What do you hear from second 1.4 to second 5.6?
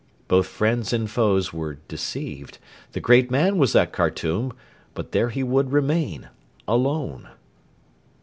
were deceived. The great man was at Khartoum, but there he